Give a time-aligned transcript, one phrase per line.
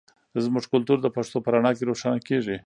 [0.45, 2.57] زموږ کلتور د پښتو په رڼا کې روښانه کیږي.